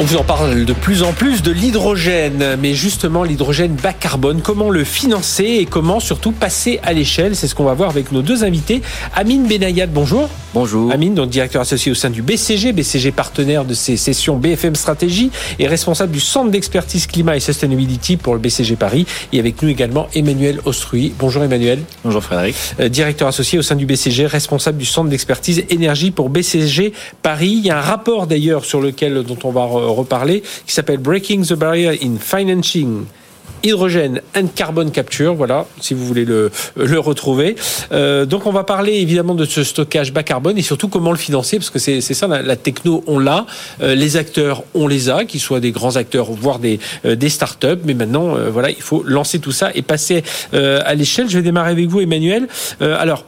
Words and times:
On 0.00 0.04
vous 0.04 0.16
en 0.16 0.22
parle 0.22 0.64
de 0.64 0.72
plus 0.72 1.02
en 1.02 1.12
plus 1.12 1.42
de 1.42 1.50
l'hydrogène, 1.50 2.56
mais 2.62 2.72
justement 2.74 3.24
l'hydrogène 3.24 3.74
bas 3.74 3.92
carbone, 3.92 4.42
comment 4.42 4.70
le 4.70 4.84
financer 4.84 5.56
et 5.58 5.66
comment 5.66 5.98
surtout 5.98 6.30
passer 6.30 6.78
à 6.84 6.92
l'échelle, 6.92 7.34
c'est 7.34 7.48
ce 7.48 7.56
qu'on 7.56 7.64
va 7.64 7.74
voir 7.74 7.90
avec 7.90 8.12
nos 8.12 8.22
deux 8.22 8.44
invités. 8.44 8.80
Amine 9.16 9.48
Benayad, 9.48 9.92
bonjour. 9.92 10.28
Bonjour. 10.54 10.92
Amine, 10.92 11.14
donc 11.14 11.30
directeur 11.30 11.62
associé 11.62 11.90
au 11.90 11.96
sein 11.96 12.10
du 12.10 12.22
BCG, 12.22 12.72
BCG 12.72 13.10
partenaire 13.10 13.64
de 13.64 13.74
ces 13.74 13.96
sessions 13.96 14.36
BFM 14.36 14.76
Stratégie 14.76 15.32
et 15.58 15.66
responsable 15.66 16.12
du 16.12 16.20
Centre 16.20 16.52
d'expertise 16.52 17.08
climat 17.08 17.36
et 17.36 17.40
sustainability 17.40 18.16
pour 18.16 18.34
le 18.34 18.40
BCG 18.40 18.76
Paris. 18.76 19.04
Et 19.32 19.40
avec 19.40 19.62
nous 19.62 19.68
également 19.68 20.06
Emmanuel 20.14 20.60
Ostruy. 20.64 21.12
Bonjour 21.18 21.42
Emmanuel. 21.42 21.80
Bonjour 22.04 22.22
Frédéric. 22.22 22.54
Euh, 22.78 22.88
directeur 22.88 23.26
associé 23.26 23.58
au 23.58 23.62
sein 23.62 23.74
du 23.74 23.84
BCG, 23.84 24.26
responsable 24.26 24.78
du 24.78 24.86
Centre 24.86 25.10
d'expertise 25.10 25.64
énergie 25.70 26.12
pour 26.12 26.30
BCG 26.30 26.92
Paris. 27.20 27.54
Il 27.58 27.66
y 27.66 27.70
a 27.70 27.78
un 27.78 27.82
rapport 27.82 28.28
d'ailleurs 28.28 28.64
sur 28.64 28.80
lequel 28.80 29.24
dont 29.24 29.38
on 29.42 29.50
va 29.50 29.62
reparler, 29.94 30.42
qui 30.66 30.72
s'appelle 30.72 30.98
Breaking 30.98 31.42
the 31.42 31.54
Barrier 31.54 31.98
in 32.02 32.16
Financing 32.20 33.06
hydrogène 33.62 34.20
and 34.36 34.48
carbon 34.54 34.90
capture, 34.90 35.34
voilà, 35.34 35.66
si 35.80 35.94
vous 35.94 36.04
voulez 36.04 36.24
le, 36.24 36.50
le 36.76 36.98
retrouver. 36.98 37.56
Euh, 37.92 38.26
donc 38.26 38.46
on 38.46 38.52
va 38.52 38.64
parler 38.64 38.94
évidemment 38.94 39.34
de 39.34 39.44
ce 39.44 39.64
stockage 39.64 40.12
bas 40.12 40.22
carbone 40.22 40.58
et 40.58 40.62
surtout 40.62 40.88
comment 40.88 41.10
le 41.10 41.18
financer, 41.18 41.58
parce 41.58 41.70
que 41.70 41.78
c'est 41.78 42.00
ça, 42.00 42.26
la, 42.26 42.56
techno, 42.56 43.02
on 43.06 43.18
l'a, 43.18 43.46
euh, 43.82 43.94
les 43.94 44.16
acteurs, 44.16 44.62
on 44.74 44.86
les 44.86 45.08
a, 45.08 45.24
qu'ils 45.24 45.40
soient 45.40 45.60
des 45.60 45.72
grands 45.72 45.96
acteurs, 45.96 46.30
voire 46.30 46.58
des, 46.58 46.78
euh, 47.04 47.16
des 47.16 47.28
startups, 47.28 47.80
mais 47.84 47.94
maintenant, 47.94 48.36
voilà, 48.50 48.70
il 48.70 48.80
faut 48.80 49.02
lancer 49.04 49.38
tout 49.38 49.52
ça 49.52 49.70
et 49.74 49.82
passer 49.82 50.22
à 50.52 50.94
l'échelle. 50.94 51.28
Je 51.28 51.38
vais 51.38 51.42
démarrer 51.42 51.70
avec 51.70 51.88
vous, 51.88 52.00
Emmanuel. 52.00 52.48
alors, 52.80 53.24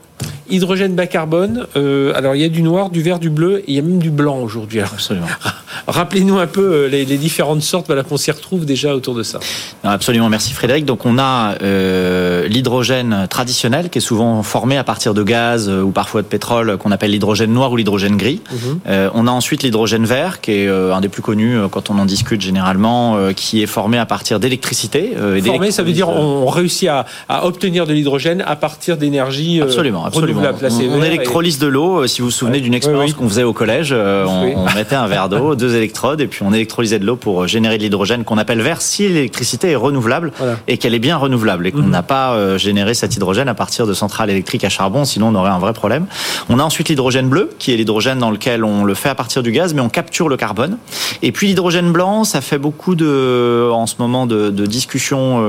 Hydrogène 0.50 0.94
bas 0.94 1.06
carbone. 1.06 1.66
Euh, 1.76 2.12
alors 2.14 2.34
il 2.34 2.42
y 2.42 2.44
a 2.44 2.48
du 2.48 2.62
noir, 2.62 2.90
du 2.90 3.02
vert, 3.02 3.18
du 3.18 3.30
bleu, 3.30 3.60
et 3.60 3.64
il 3.68 3.74
y 3.74 3.78
a 3.78 3.82
même 3.82 3.98
du 3.98 4.10
blanc 4.10 4.38
aujourd'hui. 4.38 4.80
Absolument. 4.80 5.26
Rappelez-nous 5.86 6.38
un 6.38 6.46
peu 6.46 6.72
euh, 6.72 6.88
les, 6.88 7.04
les, 7.04 7.18
différentes 7.18 7.62
sortes 7.62 7.86
voilà, 7.86 8.02
qu'on 8.02 8.16
s'y 8.16 8.30
retrouve 8.30 8.64
déjà 8.64 8.94
autour 8.94 9.14
de 9.14 9.22
ça. 9.22 9.40
absolument, 9.84 10.28
merci 10.28 10.52
Frédéric. 10.52 10.84
Donc 10.84 11.06
on 11.06 11.18
a 11.18 11.54
euh, 11.62 12.46
l'hydrogène 12.48 13.26
traditionnel 13.28 13.90
qui 13.90 13.98
est 13.98 14.02
souvent 14.02 14.42
formé 14.42 14.76
à 14.76 14.84
partir 14.84 15.14
de 15.14 15.22
gaz 15.22 15.68
euh, 15.68 15.82
ou 15.82 15.90
parfois 15.90 16.22
de 16.22 16.26
pétrole 16.26 16.76
qu'on 16.78 16.92
appelle 16.92 17.10
l'hydrogène 17.10 17.52
noir 17.52 17.72
ou 17.72 17.76
l'hydrogène 17.76 18.16
gris. 18.16 18.40
Mhm. 18.52 19.10
on 19.14 19.26
a 19.26 19.30
ensuite 19.30 19.62
l'hydrogène 19.62 20.04
vert 20.04 20.40
qui 20.40 20.52
est 20.52 20.68
un 20.68 21.00
des 21.00 21.08
plus 21.08 21.22
connus 21.22 21.56
quand 21.70 21.90
on 21.90 21.98
en 21.98 22.04
discute 22.04 22.40
généralement, 22.40 23.18
qui 23.34 23.62
est 23.62 23.66
formé 23.66 23.98
à 23.98 24.06
partir 24.06 24.40
d'électricité. 24.40 25.12
formé, 25.44 25.70
ça 25.70 25.82
veut 25.82 25.92
dire 25.92 26.08
on 26.08 26.46
réussit 26.46 26.88
à, 26.88 27.06
à 27.28 27.46
obtenir 27.46 27.86
de 27.86 27.92
l'hydrogène 27.92 28.42
à 28.46 28.56
partir 28.56 28.96
d'énergie 28.96 29.60
absolument, 29.60 30.04
absolument 30.16 30.42
on, 30.42 31.02
électrolyse 31.02 31.58
de 31.58 31.66
l'eau. 31.66 32.02
Euh, 32.02 32.06
si 32.06 32.20
vous 32.20 32.28
vous 32.28 32.32
souvenez 32.32 32.60
d'une 32.60 32.74
expérience 32.74 33.14
qu'on 33.14 33.28
faisait 33.28 33.42
au 33.42 33.52
collège, 33.52 33.90
euh, 33.92 34.24
on, 34.26 34.64
mettait 34.74 34.96
un 34.96 35.06
verre 35.06 35.28
d'eau, 35.28 35.54
deux 35.54 35.76
électrodes, 35.76 36.20
et 36.20 36.26
puis 36.26 36.42
on 36.44 36.52
électrolysait 36.52 36.98
de 36.98 37.06
l'eau 37.06 37.16
pour 37.16 37.42
euh, 37.42 37.46
générer 37.46 37.78
de 37.78 37.82
l'hydrogène 37.82 38.24
qu'on 38.24 38.38
appelle 38.38 38.60
vert 38.60 38.80
si 38.80 39.08
l'électricité 39.08 39.70
est 39.70 39.76
renouvelable 39.76 40.32
et 40.68 40.78
qu'elle 40.78 40.94
est 40.94 41.00
bien 41.00 41.16
renouvelable 41.16 41.66
et 41.66 41.72
qu'on 41.72 41.78
mhm. 41.78 41.90
n'a 41.90 42.02
pas 42.02 42.56
généré 42.56 42.94
cet 42.94 43.16
hydrogène 43.16 43.48
à 43.48 43.54
partir 43.54 43.86
de 43.86 43.94
centrales 43.94 44.30
électriques 44.30 44.64
à 44.64 44.68
charbon, 44.68 45.04
sinon 45.04 45.28
on 45.28 45.34
aurait 45.34 45.50
un 45.50 45.58
vrai 45.58 45.72
problème. 45.72 46.06
On 46.48 46.58
a 46.58 46.62
ensuite 46.62 46.88
l'hydrogène 46.88 47.28
bleu, 47.28 47.50
qui 47.58 47.72
est 47.72 47.76
l'hydrogène 47.76 48.18
dans 48.18 48.30
lequel 48.30 48.64
on 48.64 48.84
le 48.84 48.94
fait 48.94 49.08
à 49.08 49.14
partir 49.14 49.42
du 49.42 49.52
gaz, 49.52 49.74
mais 49.74 49.80
on 49.80 49.88
capture 49.88 50.28
le 50.28 50.36
carbone. 50.36 50.78
Et 51.22 51.32
puis 51.32 51.48
l'hydrogène 51.48 51.92
blanc, 51.92 52.24
ça 52.24 52.40
fait 52.40 52.58
beaucoup 52.58 52.94
de, 52.94 53.68
en 53.72 53.86
ce 53.86 53.96
moment, 53.98 54.26
de, 54.26 54.50
de 54.50 54.66
discussions 54.66 55.40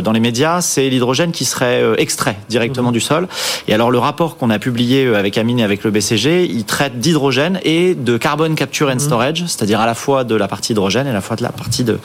dans 0.00 0.12
les 0.12 0.20
médias. 0.20 0.60
C'est 0.60 0.88
l'hydrogène 0.88 1.32
qui 1.32 1.44
serait 1.44 1.82
extrait 1.98 2.38
directement 2.48 2.88
mhm. 2.88 2.94
du 2.94 3.00
sol. 3.00 3.28
Et 3.66 3.74
alors 3.74 3.90
le 3.90 3.97
rapport 3.98 4.36
qu'on 4.36 4.50
a 4.50 4.58
publié 4.58 5.04
euh, 5.04 5.18
avec 5.18 5.38
Amine 5.38 5.60
et 5.60 5.64
avec 5.64 5.84
le 5.84 5.90
BCG, 5.90 6.44
il 6.44 6.64
traite 6.64 6.98
d'hydrogène 6.98 7.60
et 7.64 7.94
de 7.94 8.16
carbone 8.16 8.54
capture 8.54 8.88
and 8.88 8.94
mhm. 8.94 9.00
storage, 9.00 9.44
c'est-à-dire 9.46 9.80
à 9.80 9.86
la 9.86 9.94
fois 9.94 10.24
de 10.24 10.34
la 10.34 10.48
partie 10.48 10.72
hydrogène 10.72 11.06
et 11.06 11.10
à 11.10 11.14
la 11.14 11.20
fois 11.20 11.36
de 11.36 11.42
la 11.42 11.50
partie 11.50 11.84
de 11.84 11.98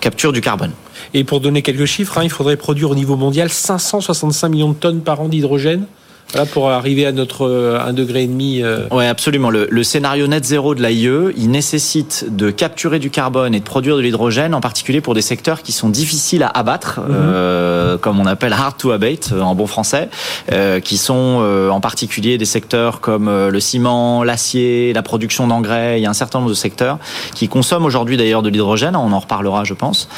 capture 0.00 0.32
du 0.32 0.40
carbone. 0.40 0.72
Et 1.14 1.24
pour 1.24 1.40
donner 1.40 1.62
quelques 1.62 1.86
chiffres, 1.86 2.18
hein, 2.18 2.24
il 2.24 2.30
faudrait 2.30 2.56
produire 2.56 2.90
au 2.90 2.94
niveau 2.94 3.16
mondial 3.16 3.50
565 3.50 4.48
millions 4.48 4.70
de 4.70 4.74
tonnes 4.74 5.00
par 5.00 5.20
an 5.20 5.28
d'hydrogène 5.28 5.84
voilà, 6.32 6.44
pour 6.44 6.68
arriver 6.68 7.06
à 7.06 7.12
notre 7.12 7.48
1,5 7.48 7.88
euh, 7.88 7.92
degré 7.92 8.26
demi. 8.26 8.62
Euh. 8.62 8.86
Oui, 8.90 9.06
absolument. 9.06 9.48
Le, 9.48 9.66
le, 9.70 9.82
scénario 9.82 10.26
net 10.26 10.44
zéro 10.44 10.74
de 10.74 10.82
l'AIE, 10.82 11.32
il 11.36 11.50
nécessite 11.50 12.26
de 12.28 12.50
capturer 12.50 12.98
du 12.98 13.08
carbone 13.08 13.54
et 13.54 13.60
de 13.60 13.64
produire 13.64 13.96
de 13.96 14.02
l'hydrogène, 14.02 14.54
en 14.54 14.60
particulier 14.60 15.00
pour 15.00 15.14
des 15.14 15.22
secteurs 15.22 15.62
qui 15.62 15.72
sont 15.72 15.88
difficiles 15.88 16.42
à 16.42 16.48
abattre, 16.48 17.00
mhm. 17.00 17.06
euh, 17.10 17.96
comme 17.96 18.20
on 18.20 18.26
appelle 18.26 18.52
hard 18.52 18.76
to 18.76 18.90
abate 18.90 19.32
en 19.32 19.54
bon 19.54 19.66
français, 19.66 20.10
euh, 20.52 20.80
qui 20.80 20.98
sont 20.98 21.18
en 21.70 21.80
particulier 21.80 22.36
des 22.36 22.44
secteurs 22.44 23.00
comme 23.00 23.48
le 23.48 23.60
ciment, 23.60 24.22
l'acier, 24.22 24.92
la 24.92 25.02
production 25.02 25.46
d'engrais. 25.46 25.98
Il 25.98 26.02
y 26.02 26.06
a 26.06 26.10
un 26.10 26.14
certain 26.14 26.40
nombre 26.40 26.50
de 26.50 26.54
secteurs 26.54 26.98
qui 27.34 27.48
consomment 27.48 27.86
aujourd'hui 27.86 28.16
d'ailleurs 28.18 28.42
de 28.42 28.50
l'hydrogène. 28.50 28.96
On 28.96 29.12
en 29.12 29.18
reparlera, 29.18 29.64
je 29.64 29.74
pense. 29.74 30.08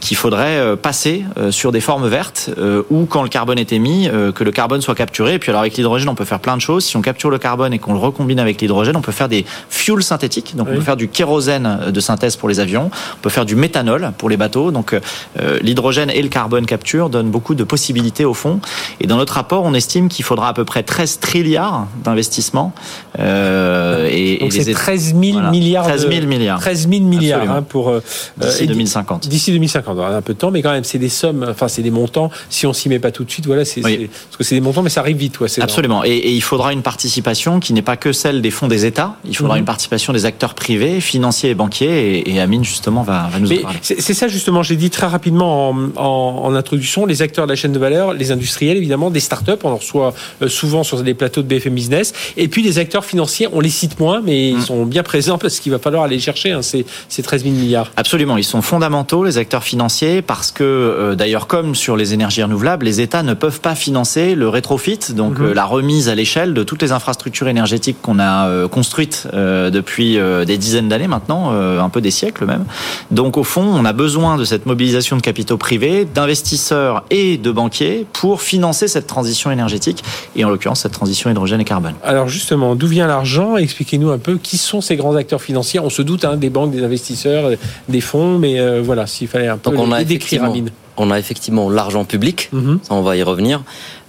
qu'il 0.00 0.16
faudrait 0.16 0.76
passer 0.76 1.24
sur 1.50 1.72
des 1.72 1.80
formes 1.80 2.08
vertes 2.08 2.50
où, 2.90 3.06
quand 3.06 3.22
le 3.22 3.28
carbone 3.28 3.58
est 3.58 3.72
émis, 3.72 4.08
que 4.34 4.44
le 4.44 4.50
carbone 4.52 4.80
soit 4.80 4.89
capturé. 4.94 5.34
Et 5.34 5.38
puis 5.38 5.50
alors 5.50 5.60
avec 5.60 5.76
l'hydrogène, 5.76 6.08
on 6.08 6.14
peut 6.14 6.24
faire 6.24 6.40
plein 6.40 6.56
de 6.56 6.62
choses. 6.62 6.84
Si 6.84 6.96
on 6.96 7.02
capture 7.02 7.30
le 7.30 7.38
carbone 7.38 7.72
et 7.72 7.78
qu'on 7.78 7.92
le 7.92 7.98
recombine 7.98 8.38
avec 8.38 8.60
l'hydrogène, 8.60 8.96
on 8.96 9.02
peut 9.02 9.12
faire 9.12 9.28
des 9.28 9.44
fuels 9.68 10.02
synthétiques. 10.02 10.56
Donc 10.56 10.68
on 10.70 10.74
peut 10.74 10.80
faire 10.80 10.96
du 10.96 11.08
kérosène 11.08 11.90
de 11.90 12.00
synthèse 12.00 12.36
pour 12.36 12.48
les 12.48 12.60
avions. 12.60 12.90
On 13.14 13.20
peut 13.22 13.30
faire 13.30 13.44
du 13.44 13.56
méthanol 13.56 14.12
pour 14.18 14.28
les 14.28 14.36
bateaux. 14.36 14.70
Donc 14.70 14.94
euh, 14.94 15.58
l'hydrogène 15.62 16.10
et 16.10 16.22
le 16.22 16.28
carbone 16.28 16.66
capture 16.66 17.10
donnent 17.10 17.30
beaucoup 17.30 17.54
de 17.54 17.64
possibilités 17.64 18.24
au 18.24 18.34
fond. 18.34 18.60
Et 19.00 19.06
dans 19.06 19.16
notre 19.16 19.34
rapport, 19.34 19.64
on 19.64 19.74
estime 19.74 20.08
qu'il 20.08 20.24
faudra 20.24 20.48
à 20.48 20.52
peu 20.52 20.64
près 20.64 20.82
13 20.82 21.20
trilliards 21.20 21.86
d'investissements. 22.04 22.72
Euh, 23.18 24.08
et, 24.10 24.38
Donc 24.38 24.52
c'est 24.52 24.72
13 24.72 25.14
000 25.20 25.50
milliards. 25.50 25.86
13 25.86 26.08
000 26.08 26.26
milliards. 26.26 26.60
13 26.60 26.88
000 26.88 27.02
milliards 27.02 27.50
hein, 27.50 27.62
pour 27.62 27.90
euh, 27.90 28.02
d'ici 28.38 28.66
2050. 28.66 29.28
D'ici 29.28 29.52
2050. 29.52 29.98
On 29.98 30.02
a 30.02 30.08
un 30.16 30.22
peu 30.22 30.34
de 30.34 30.38
temps, 30.38 30.50
mais 30.50 30.62
quand 30.62 30.72
même, 30.72 30.84
c'est 30.84 30.98
des 30.98 31.08
sommes. 31.08 31.46
Enfin, 31.48 31.68
c'est 31.68 31.82
des 31.82 31.90
montants. 31.90 32.30
Si 32.48 32.66
on 32.66 32.72
s'y 32.72 32.88
met 32.88 32.98
pas 32.98 33.10
tout 33.10 33.24
de 33.24 33.30
suite, 33.30 33.46
voilà, 33.46 33.64
c'est 33.64 33.80
parce 33.80 34.36
que 34.38 34.44
c'est 34.44 34.54
des 34.54 34.60
montants 34.60 34.79
mais 34.82 34.90
ça 34.90 35.00
arrive 35.00 35.16
vite. 35.16 35.38
Absolument. 35.60 36.04
Et, 36.04 36.30
il 36.30 36.42
faudra 36.42 36.72
une 36.72 36.82
participation 36.82 37.60
qui 37.60 37.72
n'est 37.72 37.82
pas 37.82 37.96
que 37.96 38.12
celle 38.12 38.42
des 38.42 38.50
fonds 38.50 38.68
des 38.68 38.86
États. 38.86 39.16
Il 39.24 39.36
faudra 39.36 39.54
mhm. 39.54 39.60
une 39.60 39.64
participation 39.64 40.12
des 40.12 40.26
acteurs 40.26 40.54
privés, 40.54 41.00
financiers 41.00 41.50
et 41.50 41.54
banquiers. 41.54 42.28
Et, 42.28 42.40
Amine, 42.40 42.64
justement, 42.64 43.02
va, 43.02 43.28
nous 43.38 43.52
en 43.52 43.62
parler. 43.62 43.78
C'est 43.82 44.14
ça, 44.14 44.28
justement. 44.28 44.62
J'ai 44.62 44.76
dit 44.76 44.90
très 44.90 45.06
rapidement 45.06 45.74
en, 45.96 46.54
introduction 46.54 47.06
les 47.06 47.22
acteurs 47.22 47.46
de 47.46 47.52
la 47.52 47.56
chaîne 47.56 47.72
de 47.72 47.78
valeur, 47.78 48.12
les 48.12 48.32
industriels, 48.32 48.76
évidemment, 48.76 49.10
des 49.10 49.20
startups. 49.20 49.52
On 49.62 49.70
en 49.70 49.76
reçoit 49.76 50.14
euh, 50.42 50.48
souvent 50.48 50.82
sur 50.82 51.00
des 51.02 51.14
plateaux 51.14 51.42
de 51.42 51.46
BFM 51.46 51.74
Business. 51.74 52.12
Et 52.36 52.48
puis 52.48 52.62
les 52.62 52.78
acteurs 52.78 53.04
financiers, 53.04 53.48
on 53.52 53.60
les 53.60 53.70
cite 53.70 54.00
moins, 54.00 54.20
mais 54.20 54.50
ils 54.50 54.56
mhm. 54.56 54.62
sont 54.62 54.84
bien 54.84 55.02
présents 55.02 55.38
parce 55.38 55.60
qu'il 55.60 55.72
va 55.72 55.78
falloir 55.78 56.02
aller 56.02 56.18
chercher 56.18 56.52
hein, 56.52 56.62
ces, 56.62 56.84
13 57.22 57.44
000 57.44 57.54
milliards. 57.54 57.90
Absolument. 57.96 58.36
Ils 58.36 58.44
sont 58.44 58.62
fondamentaux, 58.62 59.24
les 59.24 59.38
acteurs 59.38 59.62
financiers, 59.62 60.22
parce 60.22 60.50
que, 60.50 60.64
euh, 60.64 61.14
d'ailleurs, 61.14 61.46
comme 61.46 61.74
sur 61.74 61.96
les 61.96 62.14
énergies 62.14 62.42
renouvelables, 62.42 62.84
les 62.84 63.00
États 63.00 63.22
ne 63.22 63.34
peuvent 63.34 63.60
pas 63.60 63.74
financer 63.74 64.34
le 64.34 64.48
rétrofit, 64.70 65.14
donc 65.14 65.38
mhm. 65.38 65.46
euh, 65.46 65.54
la 65.54 65.64
remise 65.64 66.08
à 66.08 66.14
l'échelle 66.14 66.54
de 66.54 66.62
toutes 66.62 66.82
les 66.82 66.92
infrastructures 66.92 67.48
énergétiques 67.48 67.96
qu'on 68.00 68.18
a 68.18 68.46
euh, 68.46 68.68
construites 68.68 69.26
euh, 69.34 69.70
depuis 69.70 70.18
des 70.46 70.58
dizaines 70.58 70.88
d'années 70.88 71.08
maintenant, 71.08 71.50
un 71.50 71.88
peu 71.88 72.00
des 72.00 72.10
siècles 72.10 72.44
même. 72.44 72.64
Donc 73.10 73.36
au 73.36 73.44
fond, 73.44 73.62
on 73.62 73.84
a 73.84 73.92
besoin 73.92 74.36
de 74.36 74.44
cette 74.44 74.66
mobilisation 74.66 75.16
de 75.16 75.22
capitaux 75.22 75.56
privés, 75.56 76.04
d'investisseurs 76.04 77.04
et 77.10 77.36
de 77.36 77.50
banquiers 77.50 78.06
pour 78.12 78.42
financer 78.42 78.88
cette 78.88 79.06
transition 79.06 79.50
énergétique 79.50 80.04
et 80.36 80.44
en 80.44 80.50
l'occurrence 80.50 80.80
cette 80.80 80.92
transition 80.92 81.30
hydrogène 81.30 81.60
et 81.60 81.64
carbone. 81.64 81.94
Alors 82.04 82.28
justement, 82.28 82.74
d'où 82.74 82.86
vient 82.86 83.06
l'argent? 83.06 83.56
Expliquez-nous 83.56 84.10
un 84.10 84.18
peu 84.18 84.36
qui 84.36 84.58
sont 84.58 84.80
ces 84.80 84.96
grands 84.96 85.16
acteurs 85.16 85.42
financiers. 85.42 85.80
On 85.80 85.90
se 85.90 86.02
doute 86.02 86.24
hein, 86.24 86.36
des 86.36 86.50
banques, 86.50 86.72
des 86.72 86.84
investisseurs, 86.84 87.50
des 87.88 88.00
fonds, 88.00 88.38
mais 88.38 88.80
voilà, 88.80 89.06
s'il 89.06 89.28
fallait 89.28 89.48
un 89.48 89.56
peu 89.56 89.70
les 89.98 90.04
décrire, 90.04 90.44
Amine 90.44 90.70
on 91.00 91.10
a 91.10 91.18
effectivement 91.18 91.70
l'argent 91.70 92.04
public, 92.04 92.50
mhm. 92.52 92.78
ça 92.82 92.94
on 92.94 93.02
va 93.02 93.16
y 93.16 93.22
revenir, 93.22 93.62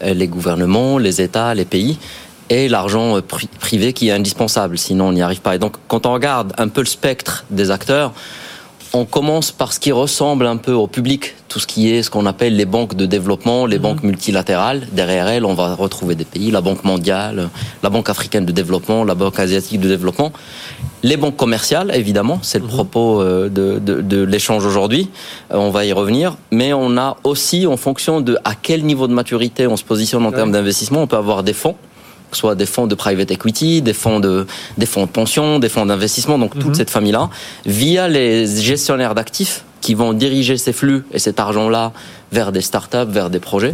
euh, 0.03 0.13
les 0.13 0.27
gouvernements, 0.27 0.97
les 0.97 1.21
États, 1.21 1.53
les 1.55 1.65
pays, 1.65 1.97
et 2.49 2.67
l'argent 2.67 3.17
euh, 3.17 3.21
privé 3.59 3.93
qui 3.93 4.09
est 4.09 4.11
indispensable, 4.11 4.77
sinon 4.77 5.07
on 5.07 5.13
n'y 5.13 5.21
arrive 5.21 5.41
pas. 5.41 5.55
Et 5.55 5.59
donc 5.59 5.77
quand 5.87 6.05
on 6.05 6.13
regarde 6.13 6.53
un 6.57 6.67
peu 6.67 6.81
le 6.81 6.87
spectre 6.87 7.45
des 7.49 7.71
acteurs, 7.71 8.13
on 8.93 9.05
commence 9.05 9.53
par 9.53 9.71
ce 9.71 9.79
qui 9.79 9.93
ressemble 9.93 10.45
un 10.45 10.57
peu 10.57 10.73
au 10.73 10.85
public, 10.85 11.35
tout 11.47 11.59
ce 11.59 11.67
qui 11.67 11.89
est 11.89 12.03
ce 12.03 12.09
qu'on 12.09 12.25
appelle 12.25 12.57
les 12.57 12.65
banques 12.65 12.95
de 12.95 13.05
développement, 13.05 13.65
les 13.65 13.77
mhm. 13.77 13.83
banques 13.83 14.03
multilatérales. 14.03 14.85
Derrière 14.91 15.27
elles, 15.29 15.45
on 15.45 15.53
va 15.53 15.75
retrouver 15.75 16.15
des 16.15 16.25
pays, 16.25 16.51
la 16.51 16.59
Banque 16.59 16.83
mondiale, 16.83 17.49
la 17.83 17.89
Banque 17.89 18.09
africaine 18.09 18.45
de 18.45 18.51
développement, 18.51 19.05
la 19.05 19.15
Banque 19.15 19.39
asiatique 19.39 19.79
de 19.79 19.87
développement. 19.87 20.33
Les 21.03 21.17
banques 21.17 21.35
commerciales, 21.35 21.91
évidemment, 21.95 22.39
c'est 22.43 22.59
le 22.59 22.65
mhm. 22.65 22.71
propos 22.71 23.21
euh, 23.21 23.49
de, 23.49 23.79
de, 23.79 24.23
l'échange 24.23 24.65
aujourd'hui. 24.65 25.09
Euh, 25.51 25.57
on 25.57 25.71
va 25.71 25.85
y 25.85 25.93
revenir. 25.93 26.37
Mais 26.51 26.73
on 26.73 26.97
a 26.97 27.17
aussi, 27.23 27.65
en 27.65 27.77
fonction 27.77 28.21
de 28.21 28.37
à 28.43 28.53
quel 28.55 28.83
niveau 28.83 29.07
de 29.07 29.13
maturité 29.13 29.67
on 29.67 29.77
se 29.77 29.83
positionne 29.83 30.25
en 30.25 30.31
termes 30.31 30.51
d'investissement, 30.51 31.01
on 31.01 31.07
peut 31.07 31.17
avoir 31.17 31.43
des 31.43 31.53
fonds 31.53 31.75
soit 32.33 32.55
des 32.55 32.65
fonds 32.65 32.87
de 32.87 32.95
private 32.95 33.29
equity, 33.29 33.81
des 33.81 33.93
fonds 33.93 34.21
de, 34.21 34.47
des 34.77 34.85
fonds 34.85 35.05
de 35.05 35.11
pension, 35.11 35.59
des 35.59 35.67
fonds 35.67 35.85
d'investissement, 35.85 36.39
donc 36.39 36.53
toute 36.53 36.67
mhm. 36.67 36.75
cette 36.75 36.89
famille-là, 36.89 37.29
via 37.65 38.07
les 38.07 38.47
gestionnaires 38.47 39.15
d'actifs 39.15 39.65
qui 39.81 39.95
vont 39.95 40.13
diriger 40.13 40.57
ces 40.57 40.73
flux 40.73 41.03
et 41.11 41.19
cet 41.19 41.39
argent-là 41.39 41.91
vers 42.31 42.51
des 42.51 42.61
startups, 42.61 43.09
vers 43.09 43.29
des 43.29 43.39
projets. 43.39 43.73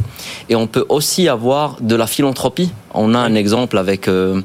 Et 0.50 0.56
on 0.56 0.66
peut 0.66 0.86
aussi 0.90 1.28
avoir 1.28 1.78
de 1.82 1.96
la 1.96 2.08
philanthropie. 2.08 2.72
On 2.94 3.14
a 3.14 3.20
un 3.20 3.36
exemple 3.36 3.78
avec 3.78 4.08
euh, 4.08 4.42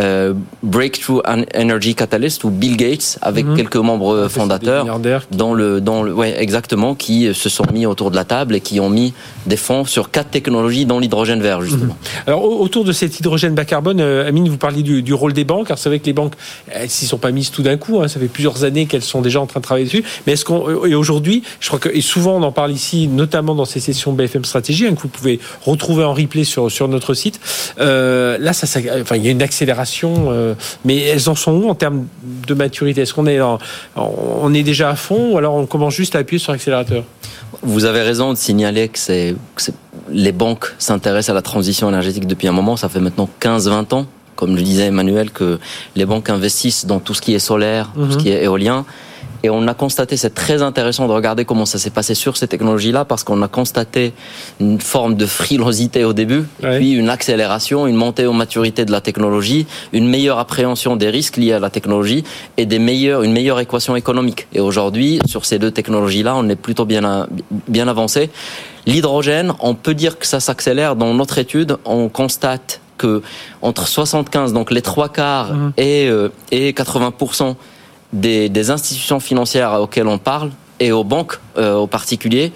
euh, 0.00 0.34
Breakthrough 0.62 1.22
Energy 1.54 1.94
Catalyst 1.94 2.44
ou 2.44 2.50
Bill 2.50 2.76
Gates 2.76 3.18
avec 3.22 3.46
mhm. 3.46 3.56
quelques 3.56 3.76
membres 3.76 4.24
ah, 4.24 4.28
fondateurs 4.28 5.00
dans 5.30 5.54
le 5.54 5.80
dans 5.80 6.02
le 6.02 6.12
ouais 6.12 6.34
exactement 6.40 6.94
qui 6.94 7.32
se 7.34 7.48
sont 7.48 7.64
mis 7.72 7.86
autour 7.86 8.10
de 8.10 8.16
la 8.16 8.24
table 8.24 8.54
et 8.54 8.60
qui 8.60 8.80
ont 8.80 8.90
mis 8.90 9.12
des 9.46 9.56
fonds 9.56 9.84
sur 9.84 10.10
quatre 10.10 10.30
technologies 10.30 10.86
dont 10.86 10.98
l'hydrogène 10.98 11.40
vert 11.40 11.62
justement. 11.62 11.94
Mhm. 11.94 12.22
Alors 12.26 12.44
autour 12.44 12.84
de 12.84 12.92
cet 12.92 13.20
hydrogène 13.20 13.54
bas 13.54 13.64
carbone, 13.64 14.00
euh, 14.00 14.26
Amine, 14.26 14.48
vous 14.48 14.56
parliez 14.56 14.82
du, 14.82 15.02
du, 15.02 15.14
rôle 15.14 15.32
des 15.32 15.44
banques. 15.44 15.68
Alors 15.68 15.78
c'est 15.78 15.88
vrai 15.88 15.98
que 15.98 16.06
les 16.06 16.12
banques, 16.12 16.34
elles 16.70 16.90
s'y 16.90 17.06
sont 17.06 17.18
pas 17.18 17.30
mises 17.30 17.50
tout 17.50 17.62
d'un 17.62 17.76
coup. 17.76 18.00
Hein, 18.00 18.08
ça 18.08 18.20
fait 18.20 18.26
plusieurs 18.26 18.64
années 18.64 18.86
qu'elles 18.86 19.02
sont 19.02 19.20
déjà 19.20 19.40
en 19.40 19.46
train 19.46 19.60
de 19.60 19.64
travailler 19.64 19.86
dessus. 19.86 20.04
Mais 20.26 20.34
est-ce 20.34 20.44
qu'on 20.44 20.68
euh, 20.68 20.86
et 20.86 20.94
aujourd'hui, 20.94 21.42
je 21.60 21.68
crois 21.68 21.78
que 21.78 21.88
et 21.88 22.00
souvent 22.00 22.36
on 22.36 22.42
en 22.42 22.52
parle 22.52 22.72
ici, 22.72 23.08
notamment 23.08 23.54
dans 23.54 23.64
ces 23.64 23.80
sessions 23.80 24.12
BFM 24.12 24.44
Stratégie 24.44 24.86
hein, 24.86 24.94
que 24.94 25.02
vous 25.02 25.08
pouvez 25.08 25.40
retrouver 25.64 26.04
en 26.04 26.14
replay 26.14 26.44
sur 26.44 26.70
sur 26.70 26.88
notre 26.88 27.14
site. 27.14 27.40
Euh, 27.80 28.38
là, 28.38 28.52
ça, 28.52 28.66
ça, 28.66 28.80
enfin 29.00 29.16
il 29.16 29.24
y 29.24 29.28
a 29.28 29.30
une 29.30 29.42
accélération 29.42 29.83
euh, 30.28 30.54
mais 30.84 30.98
elles 30.98 31.28
en 31.28 31.34
sont 31.34 31.52
où 31.52 31.68
en 31.68 31.74
termes 31.74 32.06
de 32.46 32.54
maturité? 32.54 33.02
Est-ce 33.02 33.14
qu'on 33.14 33.26
est, 33.26 33.40
on 33.96 34.54
est 34.54 34.62
déjà 34.62 34.90
à 34.90 34.96
fond 34.96 35.32
ou 35.32 35.38
alors 35.38 35.54
on 35.54 35.66
commence 35.66 35.94
juste 35.94 36.16
à 36.16 36.20
appuyer 36.20 36.38
sur 36.38 36.52
l'accélérateur? 36.52 37.04
Vous 37.62 37.84
avez 37.84 38.02
raison 38.02 38.32
de 38.32 38.38
signaler 38.38 38.88
que, 38.88 38.98
c'est, 38.98 39.34
les 40.10 40.32
banques 40.32 40.74
s'intéressent 40.78 41.30
à 41.30 41.34
la 41.34 41.42
transition 41.42 41.88
énergétique 41.88 42.26
depuis 42.26 42.48
un 42.48 42.52
moment. 42.52 42.76
Ça 42.76 42.88
fait 42.88 43.00
maintenant 43.00 43.28
15-20 43.40 43.94
ans, 43.94 44.06
comme 44.36 44.54
le 44.54 44.62
disait 44.62 44.86
Emmanuel, 44.86 45.30
que 45.30 45.58
les 45.96 46.04
banques 46.04 46.30
investissent 46.30 46.86
dans 46.86 47.00
tout 47.00 47.14
ce 47.14 47.22
qui 47.22 47.34
est 47.34 47.38
solaire, 47.38 47.90
tout 47.94 48.10
ce 48.10 48.16
mhm. 48.16 48.22
qui 48.22 48.28
est 48.30 48.44
éolien. 48.44 48.84
Et 49.44 49.50
on 49.50 49.68
a 49.68 49.74
constaté, 49.74 50.16
c'est 50.16 50.32
très 50.32 50.62
intéressant 50.62 51.06
de 51.06 51.12
regarder 51.12 51.44
comment 51.44 51.66
ça 51.66 51.78
s'est 51.78 51.90
passé 51.90 52.14
sur 52.14 52.38
ces 52.38 52.48
technologies-là, 52.48 53.04
parce 53.04 53.24
qu'on 53.24 53.42
a 53.42 53.46
constaté 53.46 54.14
une 54.58 54.80
forme 54.80 55.16
de 55.16 55.26
frilosité 55.26 56.02
au 56.02 56.14
début, 56.14 56.44
puis 56.62 56.92
une 56.92 57.10
accélération, 57.10 57.86
une 57.86 57.94
montée 57.94 58.24
aux 58.24 58.32
maturités 58.32 58.86
de 58.86 58.90
la 58.90 59.02
technologie, 59.02 59.66
une 59.92 60.08
meilleure 60.08 60.38
appréhension 60.38 60.96
des 60.96 61.10
risques 61.10 61.36
liés 61.36 61.52
à 61.52 61.58
la 61.58 61.68
technologie 61.68 62.24
et 62.56 62.64
des 62.64 62.78
meilleures, 62.78 63.22
une 63.22 63.32
meilleure 63.32 63.60
équation 63.60 63.96
économique. 63.96 64.46
Et 64.54 64.60
aujourd'hui, 64.60 65.18
sur 65.26 65.44
ces 65.44 65.58
deux 65.58 65.70
technologies-là, 65.70 66.34
on 66.34 66.48
est 66.48 66.56
plutôt 66.56 66.86
bien, 66.86 67.26
bien 67.68 67.86
avancé. 67.86 68.30
L'hydrogène, 68.86 69.52
on 69.60 69.74
peut 69.74 69.94
dire 69.94 70.18
que 70.18 70.26
ça 70.26 70.40
s'accélère. 70.40 70.96
Dans 70.96 71.12
notre 71.12 71.36
étude, 71.36 71.76
on 71.84 72.08
constate 72.08 72.80
que 72.96 73.20
entre 73.60 73.86
75, 73.86 74.54
donc 74.54 74.70
les 74.70 74.80
trois 74.80 75.10
quarts, 75.10 75.52
mmh. 75.52 75.72
et, 75.76 76.08
euh, 76.08 76.30
et 76.50 76.72
80 76.72 77.12
des, 78.14 78.70
institutions 78.70 79.20
financières 79.20 79.80
auxquelles 79.80 80.06
on 80.06 80.18
parle 80.18 80.50
et 80.80 80.92
aux 80.92 81.04
banques, 81.04 81.38
euh, 81.58 81.74
aux 81.74 81.86
particuliers, 81.86 82.52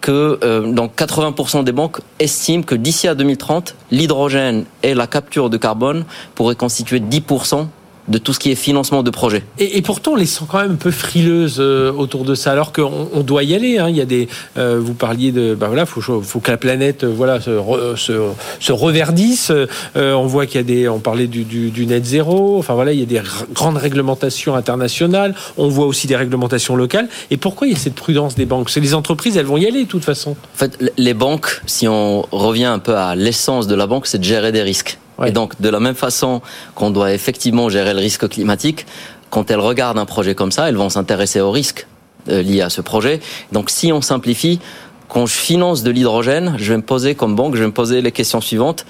que 0.00 0.38
euh, 0.42 0.72
donc 0.72 0.96
80% 0.96 1.64
des 1.64 1.72
banques 1.72 2.00
estiment 2.18 2.62
que 2.62 2.74
d'ici 2.74 3.08
à 3.08 3.14
2030, 3.14 3.74
l'hydrogène 3.90 4.64
et 4.82 4.94
la 4.94 5.06
capture 5.06 5.50
de 5.50 5.56
carbone 5.56 6.04
pourraient 6.34 6.54
constituer 6.54 7.00
10% 7.00 7.66
de 8.10 8.18
tout 8.18 8.32
ce 8.32 8.40
qui 8.40 8.50
est 8.50 8.56
financement 8.56 9.02
de 9.02 9.10
projets. 9.10 9.44
Et, 9.58 9.80
pourtant, 9.82 10.12
on 10.12 10.16
les 10.16 10.26
sent 10.26 10.44
quand 10.48 10.60
même 10.60 10.72
un 10.72 10.76
peu 10.76 10.90
frileuses 10.90 11.58
euh, 11.60 11.92
autour 11.92 12.24
de 12.24 12.34
ça, 12.34 12.50
alors 12.50 12.72
qu'on 12.72 13.08
on 13.14 13.20
doit 13.20 13.44
y 13.44 13.54
aller. 13.54 13.78
Hein. 13.78 13.88
Il 13.88 13.96
y 13.96 14.00
a 14.00 14.04
des, 14.04 14.28
euh, 14.58 14.80
vous 14.82 14.94
parliez 14.94 15.30
de, 15.30 15.54
ben 15.54 15.68
voilà, 15.68 15.86
faut, 15.86 16.00
faut 16.00 16.40
que 16.40 16.50
la 16.50 16.56
planète, 16.56 17.04
euh, 17.04 17.12
voilà, 17.14 17.40
se, 17.40 17.50
se, 17.96 18.12
se 18.58 18.72
reverdisse. 18.72 19.52
on 19.94 20.26
voit 20.26 20.46
qu'il 20.46 20.56
y 20.56 20.58
a 20.58 20.64
des, 20.64 20.88
on 20.88 20.98
parlait 20.98 21.28
du, 21.28 21.44
du, 21.44 21.70
du, 21.70 21.86
net 21.86 22.04
zéro. 22.04 22.58
Enfin 22.58 22.74
voilà, 22.74 22.92
il 22.92 22.98
y 22.98 23.02
a 23.02 23.06
des 23.06 23.22
grandes 23.54 23.76
réglementations 23.76 24.56
internationales. 24.56 25.34
On 25.56 25.68
voit 25.68 25.86
aussi 25.86 26.06
des 26.08 26.16
réglementations 26.16 26.74
locales. 26.74 27.08
Et 27.30 27.36
pourquoi 27.36 27.68
il 27.68 27.72
y 27.72 27.76
a 27.76 27.78
cette 27.78 27.94
prudence 27.94 28.34
des 28.34 28.46
banques? 28.46 28.70
C'est 28.70 28.80
les 28.80 28.94
entreprises, 28.94 29.36
elles 29.36 29.46
vont 29.46 29.56
y 29.56 29.66
aller 29.66 29.84
de 29.84 29.88
toute 29.88 30.04
façon. 30.04 30.30
En 30.30 30.58
fait, 30.58 30.92
les 30.96 31.14
banques, 31.14 31.62
si 31.66 31.86
on 31.86 32.22
revient 32.32 32.64
un 32.64 32.80
peu 32.80 32.96
à 32.96 33.14
l'essence 33.14 33.68
de 33.68 33.74
la 33.76 33.86
banque, 33.86 34.06
c'est 34.06 34.18
de 34.18 34.24
gérer 34.24 34.50
des 34.50 34.62
risques. 34.62 34.98
Et 35.26 35.32
donc, 35.32 35.60
de 35.60 35.68
la 35.68 35.80
même 35.80 35.94
façon 35.94 36.40
qu'on 36.74 36.90
doit 36.90 37.12
effectivement 37.12 37.68
gérer 37.68 37.92
le 37.92 38.00
risque 38.00 38.28
climatique, 38.28 38.86
quand 39.28 39.50
elles 39.50 39.60
regardent 39.60 39.98
un 39.98 40.06
projet 40.06 40.34
comme 40.34 40.52
ça, 40.52 40.68
elles 40.68 40.76
vont 40.76 40.90
s'intéresser 40.90 41.40
aux 41.40 41.50
risques 41.50 41.86
euh, 42.28 42.42
liés 42.42 42.62
à 42.62 42.70
ce 42.70 42.80
projet. 42.80 43.20
Donc, 43.52 43.70
si 43.70 43.92
on 43.92 44.00
simplifie, 44.00 44.60
quand 45.08 45.26
je 45.26 45.34
finance 45.34 45.82
de 45.82 45.90
l'hydrogène, 45.90 46.54
je 46.58 46.72
vais 46.72 46.76
me 46.76 46.82
poser 46.82 47.14
comme 47.14 47.34
banque, 47.34 47.54
je 47.54 47.60
vais 47.60 47.66
me 47.66 47.72
poser 47.72 48.00
les 48.00 48.12
questions 48.12 48.40
suivantes. 48.40 48.86